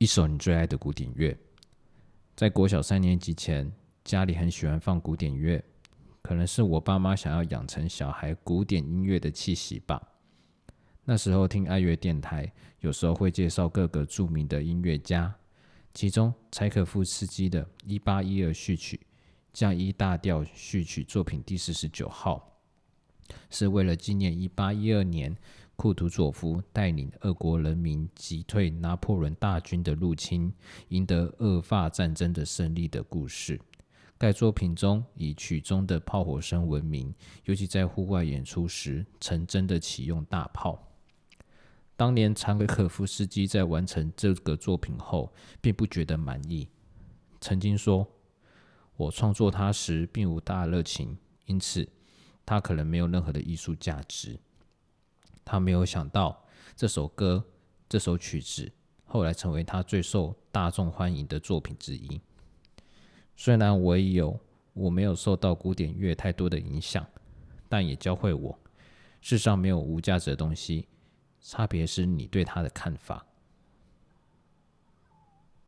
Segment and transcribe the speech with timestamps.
[0.00, 1.36] 一首你最爱的古典乐。
[2.34, 3.70] 在国小三年级前，
[4.02, 5.62] 家里很喜欢放古典乐，
[6.22, 10.02] 可能是我爸妈想要养成小孩古典音乐的气息吧。
[11.04, 15.34] 那时候听爱乐电台，有时候会介绍各个著名的音乐家，
[15.92, 18.96] 其中柴可夫斯基的《一八一二序曲》
[19.52, 22.58] 降一大调序曲作品第四十九号，
[23.50, 25.36] 是为了纪念一八一二年。
[25.80, 30.52] 库图佐夫带领俄国人民击退拿破仑大军的入侵，
[30.88, 33.58] 赢得俄法战争的胜利的故事。
[34.18, 40.86] 该作品中以曲中的炮火声闻名，尤其在户外演出时，曾真的启用大炮。
[41.96, 46.68] 当年柴可夫斯基在完成这个作品后，并不觉得满意，
[47.40, 48.06] 曾经说
[48.98, 51.16] ：“我创作它时并无大热情，
[51.46, 51.88] 因此
[52.44, 54.38] 它可能没有任何的艺术价值。”
[55.50, 56.40] 他没有想到
[56.76, 57.44] 这首歌、
[57.88, 58.70] 这首曲子
[59.04, 62.20] 后来成为他最受大众欢迎的作品之一。
[63.34, 64.38] 虽然我也有
[64.74, 67.04] 我没有受到古典乐太多的影响，
[67.68, 68.56] 但也教会我
[69.20, 70.86] 世上没有无价值的东西，
[71.40, 73.26] 差别是你对它的看法。